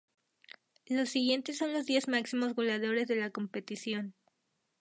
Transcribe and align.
Los 0.87 1.09
siguientes 1.09 1.59
son 1.59 1.73
los 1.73 1.85
diez 1.85 2.07
máximos 2.07 2.55
goleadores 2.55 3.07
de 3.07 3.17
la 3.17 3.29
competición. 3.29 4.15